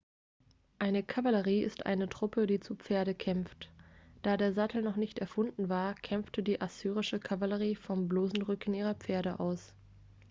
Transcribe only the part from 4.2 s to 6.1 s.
da der sattel noch nicht erfunden war